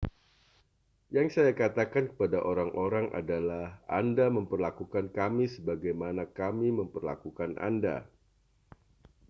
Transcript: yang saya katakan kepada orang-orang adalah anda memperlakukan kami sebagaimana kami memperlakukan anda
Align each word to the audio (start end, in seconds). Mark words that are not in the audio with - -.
yang 1.15 1.27
saya 1.35 1.51
katakan 1.61 2.05
kepada 2.11 2.37
orang-orang 2.51 3.05
adalah 3.19 3.65
anda 3.99 4.25
memperlakukan 4.37 5.05
kami 5.19 5.45
sebagaimana 5.55 6.23
kami 6.39 6.67
memperlakukan 6.79 7.51
anda 7.67 7.97